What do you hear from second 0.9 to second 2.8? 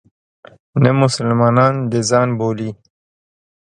مسلمانان د ځان بولي.